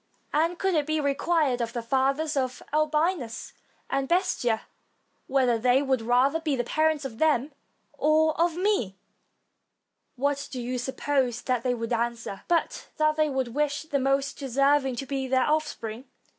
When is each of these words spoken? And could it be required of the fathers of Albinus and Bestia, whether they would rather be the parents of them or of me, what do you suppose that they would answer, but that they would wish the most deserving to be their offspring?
And 0.33 0.57
could 0.57 0.73
it 0.73 0.87
be 0.87 0.99
required 0.99 1.61
of 1.61 1.73
the 1.73 1.83
fathers 1.83 2.35
of 2.35 2.63
Albinus 2.73 3.53
and 3.87 4.07
Bestia, 4.07 4.61
whether 5.27 5.59
they 5.59 5.83
would 5.83 6.01
rather 6.01 6.39
be 6.39 6.55
the 6.55 6.63
parents 6.63 7.05
of 7.05 7.19
them 7.19 7.51
or 7.93 8.33
of 8.41 8.55
me, 8.57 8.97
what 10.15 10.47
do 10.49 10.59
you 10.59 10.79
suppose 10.79 11.43
that 11.43 11.61
they 11.61 11.75
would 11.75 11.93
answer, 11.93 12.41
but 12.47 12.87
that 12.97 13.15
they 13.15 13.29
would 13.29 13.49
wish 13.49 13.83
the 13.83 13.99
most 13.99 14.39
deserving 14.39 14.95
to 14.95 15.05
be 15.05 15.27
their 15.27 15.45
offspring? 15.45 16.05